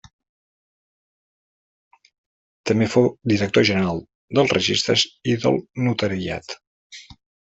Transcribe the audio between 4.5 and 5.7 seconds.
Registres i del